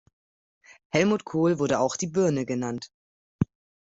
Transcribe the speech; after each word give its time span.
Helmut 0.89 1.25
Kohl 1.25 1.59
wurde 1.59 1.79
auch 1.79 1.95
"die 1.95 2.07
Birne" 2.07 2.47
genannt. 2.47 2.89